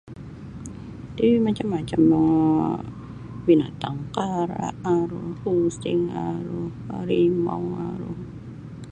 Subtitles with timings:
[1.17, 2.83] Iti macam-macam um
[3.45, 5.23] binatang kara' aru
[5.57, 8.11] using aru harimau aru.